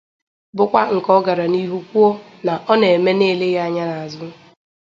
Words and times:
bụkwa 0.55 0.81
nke 0.95 1.09
ọ 1.17 1.19
gara 1.25 1.45
n'ihu 1.51 1.77
kwuo 1.89 2.09
na 2.45 2.53
ọ 2.71 2.73
na-eme 2.79 3.11
n'eleghị 3.15 3.59
anya 3.65 3.83
n'azụ 3.89 4.27